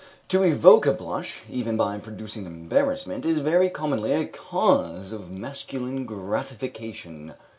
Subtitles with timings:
[0.29, 6.05] To evoke a blush, even by producing embarrassment, is very commonly a cause of masculine
[6.05, 7.35] gratification.